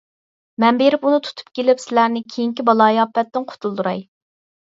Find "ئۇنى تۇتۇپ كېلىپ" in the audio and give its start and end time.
1.09-1.83